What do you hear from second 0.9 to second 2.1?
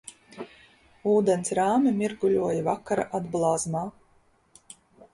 Ūdens rāmi